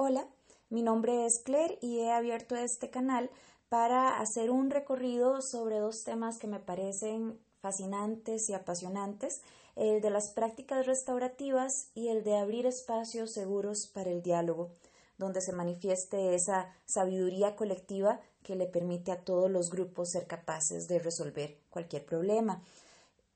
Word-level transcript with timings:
Hola, 0.00 0.28
mi 0.70 0.82
nombre 0.82 1.26
es 1.26 1.40
Claire 1.40 1.76
y 1.82 1.98
he 1.98 2.12
abierto 2.12 2.54
este 2.54 2.88
canal 2.88 3.32
para 3.68 4.20
hacer 4.20 4.48
un 4.48 4.70
recorrido 4.70 5.42
sobre 5.42 5.80
dos 5.80 6.04
temas 6.04 6.38
que 6.38 6.46
me 6.46 6.60
parecen 6.60 7.36
fascinantes 7.60 8.48
y 8.48 8.54
apasionantes, 8.54 9.42
el 9.74 10.00
de 10.00 10.10
las 10.10 10.30
prácticas 10.30 10.86
restaurativas 10.86 11.90
y 11.96 12.10
el 12.10 12.22
de 12.22 12.36
abrir 12.36 12.64
espacios 12.64 13.32
seguros 13.32 13.88
para 13.88 14.10
el 14.10 14.22
diálogo, 14.22 14.70
donde 15.16 15.40
se 15.40 15.52
manifieste 15.52 16.36
esa 16.36 16.72
sabiduría 16.84 17.56
colectiva 17.56 18.20
que 18.44 18.54
le 18.54 18.66
permite 18.66 19.10
a 19.10 19.24
todos 19.24 19.50
los 19.50 19.68
grupos 19.68 20.10
ser 20.10 20.28
capaces 20.28 20.86
de 20.86 21.00
resolver 21.00 21.58
cualquier 21.70 22.06
problema. 22.06 22.62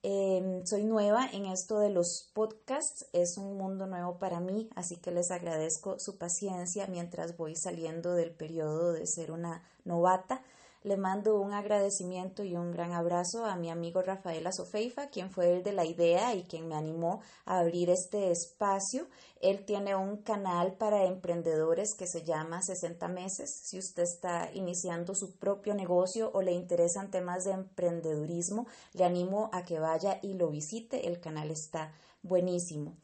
Em, 0.05 0.67
soy 0.67 0.83
nueva 0.83 1.29
en 1.33 1.47
esto 1.47 1.79
de 1.79 1.89
los 1.89 2.29
podcasts, 2.35 3.07
es 3.13 3.39
un 3.39 3.57
mundo 3.57 3.87
nuevo 3.87 4.19
para 4.19 4.41
mí, 4.41 4.69
así 4.75 4.97
que 4.97 5.13
les 5.13 5.31
agradezco 5.31 6.01
su 6.01 6.19
paciencia 6.19 6.89
mientras 6.89 7.37
voy 7.37 7.55
saliendo 7.55 8.15
del 8.15 8.33
periodo 8.33 8.93
de 8.93 9.07
ser 9.07 9.31
una 9.31 9.63
novata. 9.85 10.43
Le 10.85 10.97
mando 10.97 11.41
un 11.41 11.53
agradecimiento 11.53 12.43
y 12.43 12.57
un 12.57 12.73
gran 12.73 12.91
abrazo 12.91 13.45
a 13.45 13.55
mi 13.55 13.71
amigo 13.71 14.03
Rafael 14.03 14.45
Azofeifa, 14.45 15.11
quien 15.11 15.31
fue 15.31 15.53
el 15.53 15.63
de 15.63 15.73
la 15.73 15.85
idea 15.85 16.35
y 16.35 16.43
quien 16.43 16.67
me 16.67 16.75
animó 16.75 17.21
a 17.45 17.61
abrir 17.61 17.89
este 17.89 18.33
espacio. 18.33 19.07
Él 19.41 19.65
tiene 19.65 19.95
un 19.95 20.17
canal 20.23 20.75
para 20.75 21.05
emprendedores 21.05 21.95
que 21.95 22.09
se 22.09 22.25
llama 22.25 22.63
60 22.63 23.07
meses. 23.07 23.61
Si 23.63 23.79
usted 23.79 24.03
está 24.03 24.51
iniciando 24.55 25.15
su 25.15 25.39
propio 25.39 25.75
negocio 25.75 26.33
o 26.35 26.43
le 26.43 26.51
interesan 26.51 27.13
temas 27.13 27.45
de 27.45 27.53
emprendedurismo, 27.53 28.67
le 28.93 29.05
animo 29.05 29.51
a 29.53 29.65
que 29.65 29.79
vaya 29.79 30.19
y 30.21 30.35
lo 30.35 30.49
visite. 30.49 31.07
El 31.07 31.21
canal 31.21 31.53
está 31.53 31.93
buenísimo. 32.23 32.97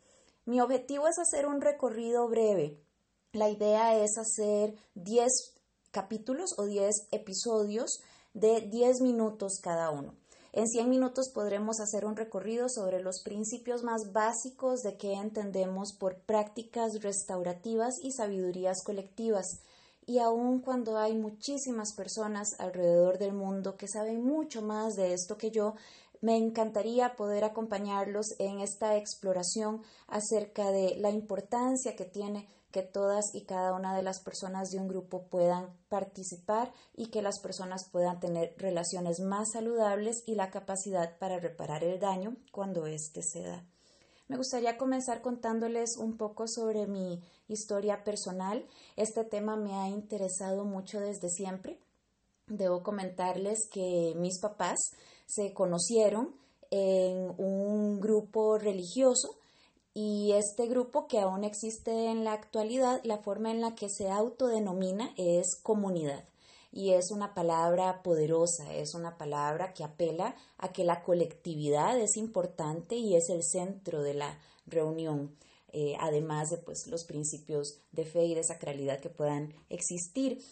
Mi 0.46 0.60
objetivo 0.60 1.06
es 1.06 1.20
hacer 1.20 1.46
un 1.46 1.60
recorrido 1.60 2.26
breve. 2.28 2.82
La 3.32 3.50
idea 3.50 4.02
es 4.02 4.18
hacer 4.18 4.74
10 4.94 5.57
capítulos 5.90 6.54
o 6.58 6.66
10 6.66 7.08
episodios 7.12 8.00
de 8.34 8.60
10 8.60 9.00
minutos 9.00 9.58
cada 9.62 9.90
uno. 9.90 10.14
En 10.52 10.66
100 10.66 10.88
minutos 10.88 11.30
podremos 11.32 11.78
hacer 11.80 12.04
un 12.04 12.16
recorrido 12.16 12.68
sobre 12.68 13.00
los 13.00 13.22
principios 13.22 13.82
más 13.82 14.12
básicos 14.12 14.80
de 14.80 14.96
qué 14.96 15.12
entendemos 15.12 15.94
por 15.98 16.20
prácticas 16.22 17.02
restaurativas 17.02 17.94
y 18.02 18.12
sabidurías 18.12 18.82
colectivas. 18.82 19.46
Y 20.06 20.18
aun 20.20 20.60
cuando 20.60 20.96
hay 20.96 21.14
muchísimas 21.14 21.94
personas 21.94 22.48
alrededor 22.58 23.18
del 23.18 23.34
mundo 23.34 23.76
que 23.76 23.88
saben 23.88 24.24
mucho 24.24 24.62
más 24.62 24.94
de 24.94 25.12
esto 25.12 25.36
que 25.36 25.50
yo, 25.50 25.74
me 26.20 26.36
encantaría 26.36 27.14
poder 27.14 27.44
acompañarlos 27.44 28.34
en 28.38 28.60
esta 28.60 28.96
exploración 28.96 29.82
acerca 30.08 30.70
de 30.70 30.96
la 30.96 31.10
importancia 31.10 31.94
que 31.94 32.06
tiene 32.06 32.48
que 32.70 32.82
todas 32.82 33.34
y 33.34 33.44
cada 33.44 33.72
una 33.72 33.96
de 33.96 34.02
las 34.02 34.20
personas 34.20 34.70
de 34.70 34.78
un 34.78 34.88
grupo 34.88 35.22
puedan 35.28 35.74
participar 35.88 36.72
y 36.94 37.06
que 37.06 37.22
las 37.22 37.40
personas 37.40 37.88
puedan 37.90 38.20
tener 38.20 38.54
relaciones 38.58 39.20
más 39.20 39.52
saludables 39.52 40.22
y 40.26 40.34
la 40.34 40.50
capacidad 40.50 41.18
para 41.18 41.38
reparar 41.38 41.82
el 41.82 41.98
daño 41.98 42.36
cuando 42.52 42.86
éste 42.86 43.22
se 43.22 43.42
da. 43.42 43.64
Me 44.28 44.36
gustaría 44.36 44.76
comenzar 44.76 45.22
contándoles 45.22 45.96
un 45.96 46.18
poco 46.18 46.46
sobre 46.46 46.86
mi 46.86 47.22
historia 47.48 48.04
personal. 48.04 48.66
Este 48.96 49.24
tema 49.24 49.56
me 49.56 49.74
ha 49.74 49.88
interesado 49.88 50.66
mucho 50.66 51.00
desde 51.00 51.30
siempre. 51.30 51.80
Debo 52.46 52.82
comentarles 52.82 53.66
que 53.70 54.12
mis 54.16 54.38
papás 54.38 54.78
se 55.26 55.54
conocieron 55.54 56.34
en 56.70 57.34
un 57.38 58.00
grupo 58.00 58.58
religioso 58.58 59.38
y 59.94 60.32
este 60.32 60.66
grupo 60.66 61.08
que 61.08 61.18
aún 61.18 61.44
existe 61.44 62.06
en 62.06 62.24
la 62.24 62.32
actualidad, 62.32 63.00
la 63.04 63.18
forma 63.18 63.50
en 63.50 63.60
la 63.60 63.74
que 63.74 63.88
se 63.88 64.10
autodenomina 64.10 65.12
es 65.16 65.56
comunidad. 65.62 66.24
Y 66.70 66.90
es 66.90 67.10
una 67.10 67.34
palabra 67.34 68.02
poderosa, 68.02 68.74
es 68.74 68.94
una 68.94 69.16
palabra 69.16 69.72
que 69.72 69.84
apela 69.84 70.36
a 70.58 70.72
que 70.72 70.84
la 70.84 71.02
colectividad 71.02 71.98
es 71.98 72.16
importante 72.16 72.96
y 72.96 73.16
es 73.16 73.30
el 73.30 73.42
centro 73.42 74.02
de 74.02 74.14
la 74.14 74.38
reunión, 74.66 75.34
eh, 75.72 75.96
además 75.98 76.50
de 76.50 76.58
pues, 76.58 76.86
los 76.86 77.04
principios 77.04 77.80
de 77.92 78.04
fe 78.04 78.26
y 78.26 78.34
de 78.34 78.44
sacralidad 78.44 79.00
que 79.00 79.10
puedan 79.10 79.54
existir. 79.70 80.42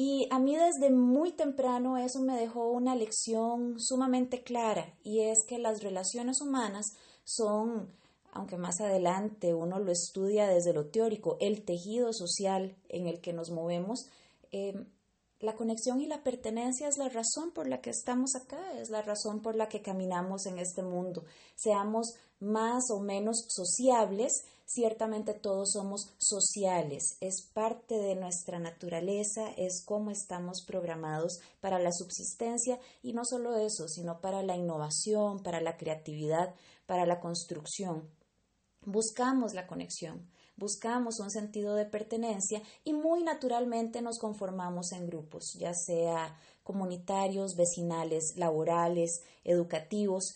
Y 0.00 0.28
a 0.30 0.38
mí 0.38 0.54
desde 0.54 0.90
muy 0.90 1.32
temprano 1.32 1.98
eso 1.98 2.20
me 2.20 2.38
dejó 2.38 2.70
una 2.70 2.94
lección 2.94 3.80
sumamente 3.80 4.44
clara 4.44 4.94
y 5.02 5.22
es 5.22 5.44
que 5.44 5.58
las 5.58 5.82
relaciones 5.82 6.40
humanas 6.40 6.92
son 7.24 7.92
aunque 8.32 8.56
más 8.56 8.80
adelante 8.80 9.54
uno 9.54 9.78
lo 9.78 9.90
estudia 9.90 10.46
desde 10.46 10.72
lo 10.72 10.86
teórico, 10.86 11.36
el 11.40 11.64
tejido 11.64 12.12
social 12.12 12.76
en 12.88 13.06
el 13.06 13.20
que 13.20 13.32
nos 13.32 13.50
movemos, 13.50 14.06
eh, 14.52 14.74
la 15.40 15.54
conexión 15.54 16.00
y 16.00 16.06
la 16.06 16.24
pertenencia 16.24 16.88
es 16.88 16.98
la 16.98 17.08
razón 17.08 17.52
por 17.52 17.68
la 17.68 17.80
que 17.80 17.90
estamos 17.90 18.34
acá, 18.34 18.72
es 18.80 18.90
la 18.90 19.02
razón 19.02 19.40
por 19.40 19.54
la 19.54 19.68
que 19.68 19.82
caminamos 19.82 20.46
en 20.46 20.58
este 20.58 20.82
mundo. 20.82 21.24
Seamos 21.54 22.14
más 22.40 22.90
o 22.90 22.98
menos 22.98 23.46
sociables, 23.48 24.32
ciertamente 24.66 25.34
todos 25.34 25.70
somos 25.72 26.12
sociales, 26.18 27.16
es 27.20 27.48
parte 27.52 27.94
de 27.94 28.16
nuestra 28.16 28.58
naturaleza, 28.58 29.48
es 29.56 29.84
cómo 29.84 30.10
estamos 30.10 30.64
programados 30.66 31.38
para 31.60 31.78
la 31.78 31.92
subsistencia 31.92 32.80
y 33.02 33.12
no 33.12 33.24
solo 33.24 33.56
eso, 33.56 33.86
sino 33.88 34.20
para 34.20 34.42
la 34.42 34.56
innovación, 34.56 35.42
para 35.44 35.60
la 35.60 35.76
creatividad, 35.76 36.52
para 36.86 37.06
la 37.06 37.20
construcción 37.20 38.08
buscamos 38.84 39.54
la 39.54 39.66
conexión, 39.66 40.28
buscamos 40.56 41.20
un 41.20 41.30
sentido 41.30 41.74
de 41.74 41.86
pertenencia 41.86 42.62
y 42.84 42.92
muy 42.92 43.22
naturalmente 43.22 44.02
nos 44.02 44.18
conformamos 44.18 44.92
en 44.92 45.06
grupos, 45.06 45.54
ya 45.58 45.72
sea 45.74 46.36
comunitarios, 46.62 47.56
vecinales, 47.56 48.34
laborales, 48.36 49.22
educativos. 49.44 50.34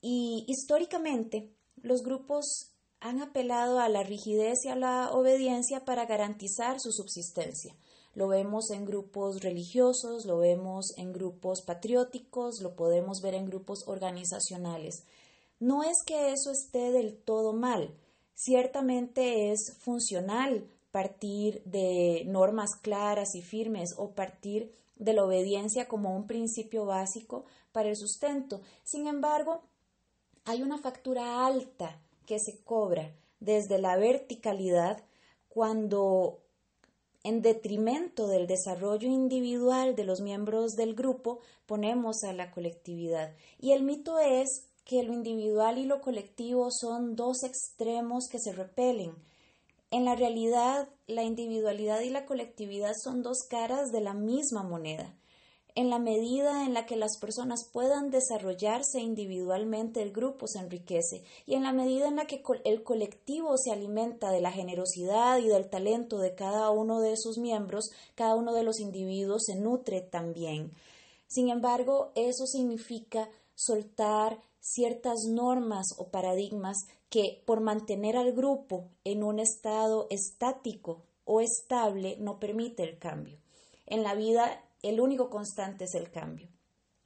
Y 0.00 0.44
históricamente 0.48 1.54
los 1.76 2.02
grupos 2.02 2.72
han 3.00 3.20
apelado 3.20 3.80
a 3.80 3.88
la 3.88 4.02
rigidez 4.02 4.64
y 4.64 4.68
a 4.68 4.76
la 4.76 5.10
obediencia 5.12 5.84
para 5.84 6.06
garantizar 6.06 6.78
su 6.78 6.92
subsistencia. 6.92 7.74
Lo 8.14 8.28
vemos 8.28 8.70
en 8.70 8.84
grupos 8.84 9.40
religiosos, 9.40 10.26
lo 10.26 10.38
vemos 10.38 10.92
en 10.98 11.12
grupos 11.12 11.62
patrióticos, 11.62 12.60
lo 12.60 12.76
podemos 12.76 13.22
ver 13.22 13.34
en 13.34 13.46
grupos 13.46 13.84
organizacionales. 13.86 15.04
No 15.62 15.84
es 15.84 16.02
que 16.04 16.32
eso 16.32 16.50
esté 16.50 16.90
del 16.90 17.16
todo 17.16 17.52
mal, 17.52 17.94
ciertamente 18.34 19.52
es 19.52 19.76
funcional 19.78 20.68
partir 20.90 21.62
de 21.64 22.24
normas 22.26 22.74
claras 22.74 23.36
y 23.36 23.42
firmes 23.42 23.94
o 23.96 24.10
partir 24.10 24.74
de 24.96 25.12
la 25.12 25.24
obediencia 25.24 25.86
como 25.86 26.16
un 26.16 26.26
principio 26.26 26.84
básico 26.84 27.44
para 27.70 27.90
el 27.90 27.96
sustento. 27.96 28.60
Sin 28.82 29.06
embargo, 29.06 29.62
hay 30.46 30.62
una 30.64 30.78
factura 30.78 31.46
alta 31.46 31.96
que 32.26 32.40
se 32.40 32.58
cobra 32.64 33.14
desde 33.38 33.78
la 33.78 33.96
verticalidad 33.96 35.04
cuando 35.48 36.40
en 37.22 37.40
detrimento 37.40 38.26
del 38.26 38.48
desarrollo 38.48 39.06
individual 39.06 39.94
de 39.94 40.02
los 40.02 40.22
miembros 40.22 40.72
del 40.72 40.96
grupo 40.96 41.38
ponemos 41.66 42.24
a 42.24 42.32
la 42.32 42.50
colectividad. 42.50 43.32
Y 43.60 43.70
el 43.70 43.84
mito 43.84 44.18
es 44.18 44.71
que 44.84 45.02
lo 45.02 45.12
individual 45.12 45.78
y 45.78 45.84
lo 45.84 46.00
colectivo 46.00 46.68
son 46.70 47.14
dos 47.16 47.42
extremos 47.44 48.28
que 48.30 48.38
se 48.38 48.52
repelen. 48.52 49.14
En 49.90 50.04
la 50.04 50.16
realidad, 50.16 50.88
la 51.06 51.22
individualidad 51.22 52.00
y 52.00 52.10
la 52.10 52.24
colectividad 52.24 52.92
son 53.02 53.22
dos 53.22 53.42
caras 53.48 53.92
de 53.92 54.00
la 54.00 54.14
misma 54.14 54.62
moneda. 54.62 55.14
En 55.74 55.88
la 55.88 55.98
medida 55.98 56.66
en 56.66 56.74
la 56.74 56.84
que 56.84 56.96
las 56.96 57.18
personas 57.18 57.68
puedan 57.72 58.10
desarrollarse 58.10 59.00
individualmente, 59.00 60.02
el 60.02 60.12
grupo 60.12 60.46
se 60.46 60.58
enriquece 60.58 61.24
y 61.46 61.54
en 61.54 61.62
la 61.62 61.72
medida 61.72 62.08
en 62.08 62.16
la 62.16 62.26
que 62.26 62.42
el 62.64 62.82
colectivo 62.82 63.56
se 63.56 63.72
alimenta 63.72 64.30
de 64.30 64.42
la 64.42 64.52
generosidad 64.52 65.38
y 65.38 65.48
del 65.48 65.70
talento 65.70 66.18
de 66.18 66.34
cada 66.34 66.70
uno 66.70 67.00
de 67.00 67.16
sus 67.16 67.38
miembros, 67.38 67.90
cada 68.14 68.34
uno 68.34 68.52
de 68.52 68.64
los 68.64 68.80
individuos 68.80 69.44
se 69.46 69.56
nutre 69.56 70.02
también. 70.02 70.72
Sin 71.26 71.48
embargo, 71.48 72.12
eso 72.14 72.44
significa 72.46 73.30
soltar 73.54 74.40
ciertas 74.60 75.24
normas 75.28 75.86
o 75.98 76.10
paradigmas 76.10 76.78
que 77.08 77.42
por 77.46 77.60
mantener 77.60 78.16
al 78.16 78.32
grupo 78.32 78.90
en 79.04 79.22
un 79.22 79.38
estado 79.38 80.06
estático 80.10 81.02
o 81.24 81.40
estable 81.40 82.16
no 82.18 82.38
permite 82.38 82.82
el 82.82 82.98
cambio. 82.98 83.38
En 83.86 84.02
la 84.02 84.14
vida 84.14 84.64
el 84.82 85.00
único 85.00 85.30
constante 85.30 85.84
es 85.84 85.94
el 85.94 86.10
cambio. 86.10 86.48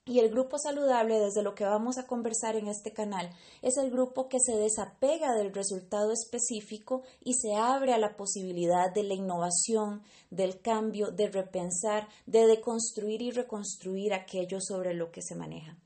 Y 0.09 0.21
el 0.21 0.31
grupo 0.31 0.57
saludable, 0.57 1.19
desde 1.19 1.43
lo 1.43 1.57
que 1.57 1.65
vamos 1.65 1.99
a 1.99 2.07
conversar 2.07 2.55
en 2.55 2.69
este 2.69 2.93
canal, 2.93 3.29
es 3.61 3.77
el 3.77 3.91
grupo 3.91 4.29
que 4.29 4.39
se 4.39 4.55
desapega 4.57 5.35
del 5.35 5.53
resultado 5.53 6.13
específico 6.13 7.03
y 7.25 7.35
se 7.35 7.57
abre 7.57 7.93
a 7.93 7.99
la 7.99 8.17
posibilidad 8.17 8.95
de 8.95 9.03
la 9.03 9.15
innovación, 9.15 10.05
del 10.31 10.61
cambio, 10.61 11.11
de 11.11 11.29
repensar, 11.29 12.07
de 12.25 12.47
deconstruir 12.47 13.21
y 13.21 13.33
reconstruir 13.33 14.15
aquello 14.15 14.61
sobre 14.61 14.95
lo 14.95 15.11
que 15.11 15.23
se 15.23 15.35
maneja. 15.35 15.77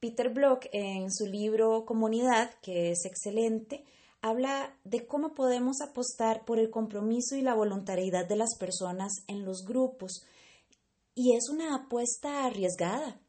Peter 0.00 0.32
Block, 0.32 0.66
en 0.72 1.12
su 1.12 1.26
libro 1.26 1.84
Comunidad, 1.84 2.50
que 2.62 2.90
es 2.92 3.04
excelente, 3.04 3.84
habla 4.22 4.76
de 4.84 5.06
cómo 5.06 5.34
podemos 5.34 5.80
apostar 5.80 6.44
por 6.44 6.58
el 6.58 6.70
compromiso 6.70 7.36
y 7.36 7.42
la 7.42 7.54
voluntariedad 7.54 8.26
de 8.26 8.36
las 8.36 8.56
personas 8.58 9.12
en 9.26 9.44
los 9.44 9.64
grupos. 9.66 10.22
Y 11.14 11.34
es 11.34 11.48
una 11.48 11.74
apuesta 11.74 12.44
arriesgada. 12.44 13.20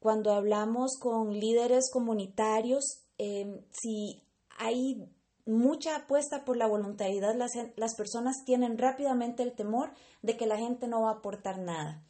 Cuando 0.00 0.32
hablamos 0.32 0.98
con 0.98 1.38
líderes 1.38 1.90
comunitarios, 1.92 3.02
em, 3.18 3.60
si 3.70 4.22
hay 4.58 5.08
mucha 5.46 5.96
apuesta 5.96 6.44
por 6.44 6.56
la 6.56 6.66
voluntariedad, 6.66 7.34
las, 7.34 7.52
las 7.76 7.94
personas 7.94 8.44
tienen 8.44 8.78
rápidamente 8.78 9.42
el 9.42 9.52
temor 9.52 9.92
de 10.22 10.36
que 10.36 10.46
la 10.46 10.58
gente 10.58 10.88
no 10.88 11.02
va 11.02 11.10
a 11.10 11.14
aportar 11.14 11.58
nada 11.58 12.04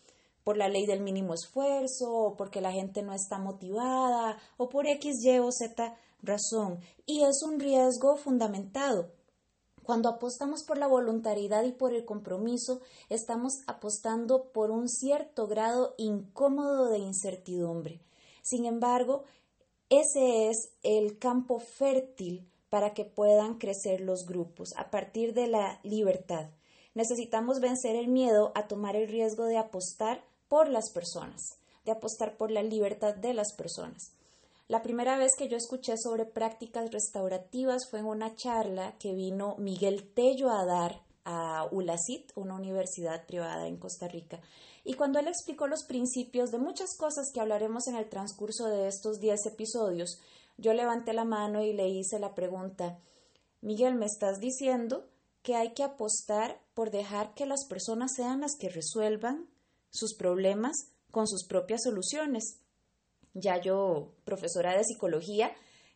por 0.51 0.57
la 0.57 0.69
ley 0.69 0.85
del 0.85 1.01
mínimo 1.01 1.33
esfuerzo, 1.33 2.13
o 2.13 2.37
porque 2.37 2.61
la 2.61 2.73
gente 2.73 3.05
no 3.05 3.15
está 3.15 3.39
motivada, 3.39 4.37
o 4.57 4.69
por 4.69 4.89
X, 4.89 5.25
Y 5.25 5.39
o 5.39 5.53
Z 5.53 5.97
razón. 6.23 6.81
Y 7.07 7.23
es 7.23 7.45
un 7.45 7.61
riesgo 7.61 8.17
fundamentado. 8.17 9.13
Cuando 9.85 10.09
apostamos 10.09 10.65
por 10.65 10.77
la 10.77 10.89
voluntariedad 10.89 11.63
y 11.63 11.71
por 11.71 11.95
el 11.95 12.05
compromiso, 12.05 12.81
estamos 13.09 13.61
apostando 13.69 14.51
por 14.51 14.73
un 14.73 14.89
cierto 14.89 15.47
grado 15.47 15.95
incómodo 15.99 16.91
de 16.91 16.99
incertidumbre. 16.99 18.01
Sin 18.43 18.65
embargo, 18.65 19.23
ese 19.89 20.49
es 20.49 20.73
el 20.83 21.21
campo 21.21 21.61
fértil 21.61 22.51
para 22.71 22.93
que 22.93 23.05
puedan 23.05 23.55
crecer 23.59 24.01
los 24.01 24.27
grupos 24.27 24.71
a 24.77 24.91
partir 24.91 25.33
de 25.33 25.47
la 25.47 25.79
libertad. 25.85 26.51
Necesitamos 26.95 27.61
vencer 27.61 27.95
el 27.95 28.09
miedo 28.09 28.51
a 28.57 28.67
tomar 28.67 28.97
el 28.97 29.07
riesgo 29.07 29.45
de 29.45 29.59
apostar 29.59 30.29
por 30.51 30.69
las 30.69 30.91
personas, 30.91 31.41
de 31.85 31.93
apostar 31.93 32.37
por 32.37 32.51
la 32.51 32.65
libertad 32.65 33.15
de 33.15 33.33
las 33.33 33.55
personas. 33.55 34.13
La 34.67 34.83
primera 34.83 35.17
vez 35.17 35.37
que 35.39 35.49
yo 35.49 35.57
escuché 35.57 35.95
sobre 35.97 36.25
prácticas 36.25 36.91
restaurativas 36.91 37.89
fue 37.89 38.01
en 38.01 38.07
una 38.07 38.35
charla 38.35 38.97
que 38.99 39.15
vino 39.15 39.55
Miguel 39.59 40.13
Tello 40.13 40.51
a 40.51 40.67
dar 40.67 41.03
a 41.25 41.69
ULACIT, 41.71 42.33
una 42.35 42.57
universidad 42.57 43.27
privada 43.27 43.69
en 43.69 43.77
Costa 43.77 44.09
Rica. 44.09 44.41
Y 44.83 44.95
cuando 44.95 45.21
él 45.21 45.29
explicó 45.29 45.69
los 45.69 45.85
principios 45.85 46.51
de 46.51 46.59
muchas 46.59 46.97
cosas 46.97 47.31
que 47.33 47.41
hablaremos 47.41 47.87
en 47.87 47.95
el 47.95 48.09
transcurso 48.09 48.67
de 48.67 48.89
estos 48.89 49.21
10 49.21 49.47
episodios, 49.47 50.19
yo 50.57 50.75
levanté 50.75 51.13
la 51.13 51.25
mano 51.25 51.63
y 51.63 51.73
le 51.73 51.89
hice 51.89 52.19
la 52.19 52.35
pregunta, 52.35 52.99
Miguel, 53.61 53.95
¿me 53.95 54.07
estás 54.07 54.41
diciendo 54.41 55.07
que 55.43 55.55
hay 55.55 55.75
que 55.75 55.85
apostar 55.85 56.61
por 56.75 56.91
dejar 56.91 57.35
que 57.35 57.47
las 57.47 57.67
personas 57.69 58.15
sean 58.17 58.41
las 58.41 58.57
que 58.59 58.69
resuelvan 58.69 59.49
sus 59.91 60.15
problemas 60.15 60.77
con 61.11 61.27
sus 61.27 61.47
propias 61.47 61.83
soluciones. 61.83 62.61
Ya 63.35 63.61
yo, 63.61 64.15
profesora 64.25 64.77
de 64.77 64.85
psicología, 64.85 65.53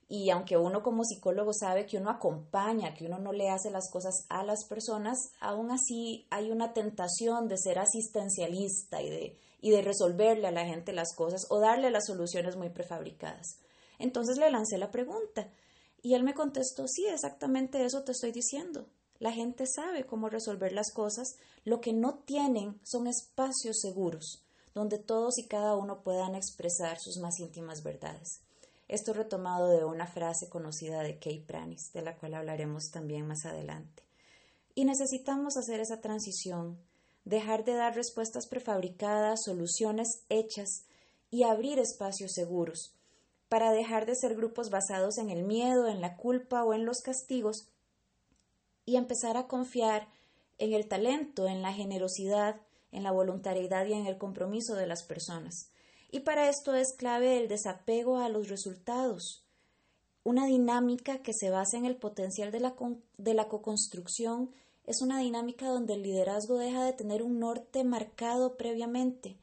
y 0.08 0.30
aunque 0.30 0.56
uno 0.56 0.82
como 0.82 1.04
psicólogo 1.04 1.52
sabe 1.52 1.86
que 1.86 1.96
uno 1.96 2.10
acompaña, 2.10 2.94
que 2.94 3.06
uno 3.06 3.18
no 3.18 3.32
le 3.32 3.48
hace 3.48 3.70
las 3.70 3.90
cosas 3.90 4.26
a 4.28 4.44
las 4.44 4.66
personas, 4.66 5.18
aún 5.40 5.70
así 5.70 6.26
hay 6.30 6.50
una 6.50 6.72
tentación 6.72 7.48
de 7.48 7.56
ser 7.58 7.78
asistencialista 7.78 9.02
y 9.02 9.10
de, 9.10 9.38
y 9.60 9.70
de 9.70 9.82
resolverle 9.82 10.46
a 10.46 10.52
la 10.52 10.66
gente 10.66 10.92
las 10.92 11.14
cosas 11.14 11.46
o 11.48 11.58
darle 11.58 11.90
las 11.90 12.06
soluciones 12.06 12.56
muy 12.56 12.68
prefabricadas. 12.68 13.58
Entonces 13.98 14.36
le 14.36 14.50
lancé 14.50 14.76
la 14.78 14.90
pregunta 14.90 15.48
y 16.02 16.14
él 16.14 16.22
me 16.22 16.34
contestó, 16.34 16.86
sí, 16.86 17.06
exactamente 17.06 17.84
eso 17.84 18.04
te 18.04 18.12
estoy 18.12 18.30
diciendo. 18.30 18.86
La 19.24 19.32
gente 19.32 19.64
sabe 19.66 20.04
cómo 20.04 20.28
resolver 20.28 20.72
las 20.72 20.92
cosas, 20.92 21.38
lo 21.64 21.80
que 21.80 21.94
no 21.94 22.16
tienen 22.26 22.78
son 22.84 23.06
espacios 23.06 23.80
seguros, 23.80 24.44
donde 24.74 24.98
todos 24.98 25.38
y 25.38 25.46
cada 25.46 25.76
uno 25.76 26.02
puedan 26.02 26.34
expresar 26.34 26.98
sus 27.00 27.16
más 27.16 27.40
íntimas 27.40 27.82
verdades. 27.82 28.42
Esto 28.86 29.14
retomado 29.14 29.70
de 29.70 29.82
una 29.86 30.06
frase 30.06 30.50
conocida 30.50 31.00
de 31.02 31.18
Kay 31.18 31.40
Pranis, 31.40 31.90
de 31.94 32.02
la 32.02 32.18
cual 32.18 32.34
hablaremos 32.34 32.90
también 32.90 33.26
más 33.26 33.46
adelante. 33.46 34.02
Y 34.74 34.84
necesitamos 34.84 35.56
hacer 35.56 35.80
esa 35.80 36.02
transición, 36.02 36.78
dejar 37.24 37.64
de 37.64 37.72
dar 37.72 37.94
respuestas 37.94 38.46
prefabricadas, 38.46 39.44
soluciones 39.44 40.20
hechas 40.28 40.84
y 41.30 41.44
abrir 41.44 41.78
espacios 41.78 42.32
seguros, 42.32 42.94
para 43.48 43.72
dejar 43.72 44.04
de 44.04 44.16
ser 44.16 44.36
grupos 44.36 44.68
basados 44.68 45.16
en 45.16 45.30
el 45.30 45.44
miedo, 45.44 45.88
en 45.88 46.02
la 46.02 46.18
culpa 46.18 46.62
o 46.62 46.74
en 46.74 46.84
los 46.84 47.00
castigos 47.00 47.68
y 48.86 48.96
empezar 48.96 49.36
a 49.36 49.46
confiar 49.46 50.08
en 50.58 50.72
el 50.72 50.88
talento, 50.88 51.46
en 51.46 51.62
la 51.62 51.72
generosidad, 51.72 52.60
en 52.92 53.02
la 53.02 53.10
voluntariedad 53.10 53.86
y 53.86 53.92
en 53.92 54.06
el 54.06 54.18
compromiso 54.18 54.74
de 54.74 54.86
las 54.86 55.02
personas. 55.02 55.70
Y 56.10 56.20
para 56.20 56.48
esto 56.48 56.74
es 56.74 56.92
clave 56.92 57.38
el 57.38 57.48
desapego 57.48 58.18
a 58.18 58.28
los 58.28 58.48
resultados, 58.48 59.44
una 60.26 60.46
dinámica 60.46 61.18
que 61.18 61.34
se 61.34 61.50
basa 61.50 61.76
en 61.76 61.84
el 61.84 61.96
potencial 61.96 62.50
de 62.50 62.60
la, 62.60 62.74
de 63.18 63.34
la 63.34 63.46
co-construcción 63.46 64.54
es 64.86 65.02
una 65.02 65.18
dinámica 65.18 65.68
donde 65.68 65.94
el 65.94 66.02
liderazgo 66.02 66.56
deja 66.56 66.82
de 66.84 66.94
tener 66.94 67.22
un 67.22 67.38
norte 67.38 67.84
marcado 67.84 68.56
previamente 68.56 69.36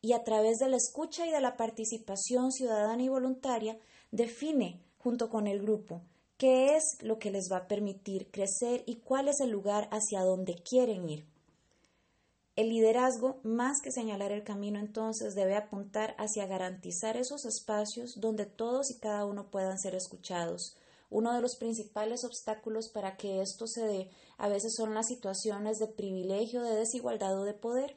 y 0.00 0.12
a 0.12 0.22
través 0.22 0.58
de 0.58 0.68
la 0.68 0.76
escucha 0.76 1.26
y 1.26 1.32
de 1.32 1.40
la 1.40 1.56
participación 1.56 2.52
ciudadana 2.52 3.02
y 3.02 3.08
voluntaria 3.08 3.76
define 4.12 4.80
junto 4.98 5.30
con 5.30 5.48
el 5.48 5.60
grupo 5.62 6.00
qué 6.36 6.76
es 6.76 6.98
lo 7.00 7.18
que 7.18 7.30
les 7.30 7.50
va 7.50 7.58
a 7.58 7.68
permitir 7.68 8.30
crecer 8.30 8.82
y 8.86 8.96
cuál 8.96 9.28
es 9.28 9.40
el 9.40 9.50
lugar 9.50 9.88
hacia 9.90 10.22
donde 10.22 10.56
quieren 10.56 11.08
ir. 11.08 11.26
El 12.56 12.68
liderazgo, 12.68 13.40
más 13.42 13.80
que 13.82 13.90
señalar 13.90 14.30
el 14.30 14.44
camino, 14.44 14.78
entonces 14.78 15.34
debe 15.34 15.56
apuntar 15.56 16.14
hacia 16.18 16.46
garantizar 16.46 17.16
esos 17.16 17.44
espacios 17.44 18.20
donde 18.20 18.46
todos 18.46 18.90
y 18.90 18.98
cada 18.98 19.24
uno 19.24 19.50
puedan 19.50 19.78
ser 19.78 19.96
escuchados. 19.96 20.76
Uno 21.10 21.34
de 21.34 21.40
los 21.40 21.56
principales 21.56 22.24
obstáculos 22.24 22.88
para 22.88 23.16
que 23.16 23.40
esto 23.40 23.66
se 23.66 23.84
dé 23.84 24.10
a 24.38 24.48
veces 24.48 24.74
son 24.76 24.94
las 24.94 25.08
situaciones 25.08 25.78
de 25.78 25.88
privilegio, 25.88 26.62
de 26.62 26.76
desigualdad 26.76 27.38
o 27.40 27.44
de 27.44 27.54
poder. 27.54 27.96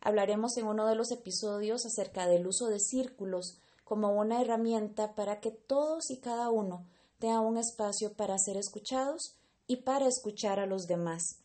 Hablaremos 0.00 0.56
en 0.56 0.66
uno 0.66 0.86
de 0.86 0.94
los 0.94 1.12
episodios 1.12 1.84
acerca 1.84 2.26
del 2.26 2.46
uso 2.46 2.68
de 2.68 2.80
círculos 2.80 3.58
como 3.84 4.12
una 4.12 4.40
herramienta 4.40 5.14
para 5.14 5.40
que 5.40 5.50
todos 5.50 6.10
y 6.10 6.18
cada 6.18 6.50
uno 6.50 6.86
tenga 7.22 7.40
un 7.40 7.56
espacio 7.56 8.14
para 8.14 8.36
ser 8.36 8.56
escuchados 8.56 9.36
y 9.68 9.76
para 9.76 10.08
escuchar 10.08 10.58
a 10.58 10.66
los 10.66 10.88
demás. 10.88 11.38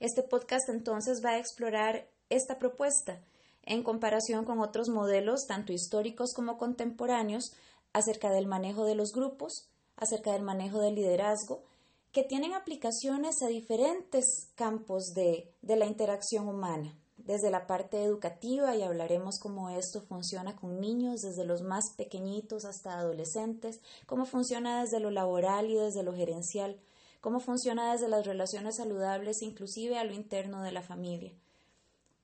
Este 0.00 0.22
podcast 0.22 0.70
entonces 0.70 1.22
va 1.22 1.32
a 1.32 1.38
explorar 1.38 2.08
esta 2.30 2.58
propuesta 2.58 3.20
en 3.64 3.82
comparación 3.82 4.46
con 4.46 4.60
otros 4.60 4.88
modelos, 4.88 5.46
tanto 5.46 5.74
históricos 5.74 6.32
como 6.32 6.56
contemporáneos, 6.56 7.52
acerca 7.92 8.30
del 8.30 8.46
manejo 8.46 8.86
de 8.86 8.94
los 8.94 9.12
grupos, 9.12 9.68
acerca 9.96 10.32
del 10.32 10.40
manejo 10.40 10.80
del 10.80 10.94
liderazgo, 10.94 11.64
que 12.10 12.24
tienen 12.24 12.54
aplicaciones 12.54 13.42
a 13.42 13.48
diferentes 13.48 14.48
campos 14.54 15.12
de, 15.12 15.52
de 15.60 15.76
la 15.76 15.84
interacción 15.84 16.48
humana 16.48 16.96
desde 17.24 17.50
la 17.50 17.66
parte 17.66 18.02
educativa 18.02 18.74
y 18.74 18.82
hablaremos 18.82 19.38
cómo 19.38 19.70
esto 19.70 20.00
funciona 20.00 20.56
con 20.56 20.80
niños 20.80 21.22
desde 21.22 21.44
los 21.44 21.62
más 21.62 21.90
pequeñitos 21.90 22.64
hasta 22.64 22.98
adolescentes, 22.98 23.80
cómo 24.06 24.26
funciona 24.26 24.82
desde 24.82 25.00
lo 25.00 25.10
laboral 25.10 25.70
y 25.70 25.74
desde 25.74 26.02
lo 26.02 26.14
gerencial, 26.14 26.80
cómo 27.20 27.40
funciona 27.40 27.92
desde 27.92 28.08
las 28.08 28.26
relaciones 28.26 28.76
saludables 28.76 29.42
inclusive 29.42 29.98
a 29.98 30.04
lo 30.04 30.12
interno 30.12 30.62
de 30.62 30.72
la 30.72 30.82
familia. 30.82 31.32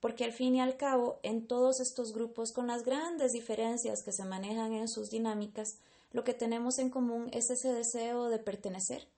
Porque 0.00 0.24
al 0.24 0.32
fin 0.32 0.54
y 0.54 0.60
al 0.60 0.76
cabo, 0.76 1.18
en 1.22 1.46
todos 1.46 1.80
estos 1.80 2.12
grupos, 2.12 2.52
con 2.52 2.66
las 2.68 2.84
grandes 2.84 3.32
diferencias 3.32 4.02
que 4.02 4.12
se 4.12 4.24
manejan 4.24 4.72
en 4.72 4.88
sus 4.88 5.10
dinámicas, 5.10 5.78
lo 6.12 6.24
que 6.24 6.34
tenemos 6.34 6.78
en 6.78 6.90
común 6.90 7.28
es 7.32 7.50
ese 7.50 7.72
deseo 7.72 8.28
de 8.28 8.38
pertenecer, 8.38 9.08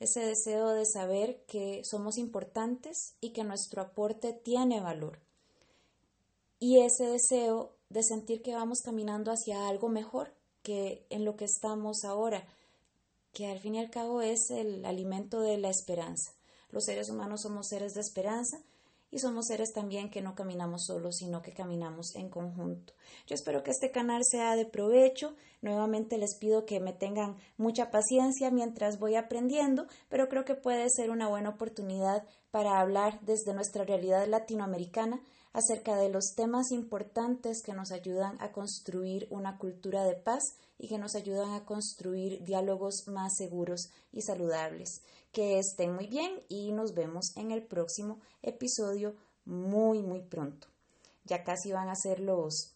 ese 0.00 0.20
deseo 0.20 0.68
de 0.70 0.86
saber 0.86 1.44
que 1.46 1.82
somos 1.84 2.18
importantes 2.18 3.14
y 3.20 3.30
que 3.30 3.44
nuestro 3.44 3.82
aporte 3.82 4.32
tiene 4.32 4.80
valor. 4.80 5.20
Y 6.60 6.80
ese 6.80 7.06
deseo 7.06 7.76
de 7.88 8.02
sentir 8.02 8.42
que 8.42 8.54
vamos 8.54 8.80
caminando 8.82 9.32
hacia 9.32 9.68
algo 9.68 9.88
mejor 9.88 10.34
que 10.62 11.06
en 11.10 11.24
lo 11.24 11.36
que 11.36 11.44
estamos 11.44 12.04
ahora, 12.04 12.46
que 13.32 13.46
al 13.46 13.60
fin 13.60 13.76
y 13.76 13.80
al 13.80 13.90
cabo 13.90 14.22
es 14.22 14.50
el 14.50 14.84
alimento 14.84 15.40
de 15.40 15.58
la 15.58 15.70
esperanza. 15.70 16.32
Los 16.70 16.84
seres 16.84 17.08
humanos 17.08 17.42
somos 17.42 17.68
seres 17.68 17.94
de 17.94 18.00
esperanza 18.00 18.60
y 19.10 19.18
somos 19.18 19.46
seres 19.46 19.72
también 19.72 20.10
que 20.10 20.20
no 20.20 20.34
caminamos 20.34 20.84
solos, 20.86 21.16
sino 21.16 21.42
que 21.42 21.52
caminamos 21.52 22.14
en 22.14 22.28
conjunto. 22.28 22.92
Yo 23.26 23.34
espero 23.34 23.62
que 23.62 23.70
este 23.70 23.90
canal 23.90 24.22
sea 24.24 24.56
de 24.56 24.66
provecho. 24.66 25.34
Nuevamente 25.62 26.18
les 26.18 26.36
pido 26.38 26.66
que 26.66 26.80
me 26.80 26.92
tengan 26.92 27.36
mucha 27.56 27.90
paciencia 27.90 28.50
mientras 28.50 28.98
voy 28.98 29.16
aprendiendo, 29.16 29.86
pero 30.08 30.28
creo 30.28 30.44
que 30.44 30.54
puede 30.54 30.88
ser 30.90 31.10
una 31.10 31.28
buena 31.28 31.50
oportunidad 31.50 32.24
para 32.50 32.80
hablar 32.80 33.20
desde 33.22 33.54
nuestra 33.54 33.84
realidad 33.84 34.26
latinoamericana 34.26 35.20
acerca 35.52 35.96
de 35.96 36.08
los 36.08 36.34
temas 36.36 36.70
importantes 36.70 37.62
que 37.62 37.72
nos 37.72 37.90
ayudan 37.90 38.36
a 38.40 38.52
construir 38.52 39.26
una 39.30 39.58
cultura 39.58 40.04
de 40.04 40.14
paz 40.14 40.42
y 40.78 40.88
que 40.88 40.98
nos 40.98 41.14
ayudan 41.14 41.52
a 41.52 41.64
construir 41.64 42.42
diálogos 42.44 43.08
más 43.08 43.36
seguros 43.36 43.90
y 44.12 44.22
saludables. 44.22 45.02
Que 45.32 45.58
estén 45.58 45.94
muy 45.94 46.06
bien 46.06 46.42
y 46.48 46.72
nos 46.72 46.94
vemos 46.94 47.36
en 47.36 47.50
el 47.50 47.62
próximo 47.64 48.20
episodio 48.42 49.16
muy, 49.44 50.02
muy 50.02 50.22
pronto. 50.22 50.68
Ya 51.24 51.44
casi 51.44 51.72
van 51.72 51.88
a 51.88 51.96
ser 51.96 52.20
los 52.20 52.74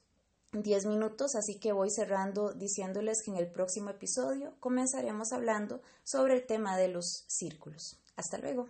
10 0.52 0.87
minutos, 0.87 1.35
así 1.35 1.59
que 1.59 1.73
voy 1.73 1.90
cerrando 1.90 2.52
diciéndoles 2.52 3.23
que 3.25 3.30
en 3.30 3.38
el 3.38 3.50
próximo 3.50 3.90
episodio 3.90 4.54
comenzaremos 4.61 5.32
hablando 5.32 5.80
sobre 6.04 6.35
el 6.35 6.47
tema 6.47 6.76
de 6.76 6.88
los 6.88 7.25
círculos. 7.28 7.99
Hasta 8.16 8.37
luego. 8.38 8.68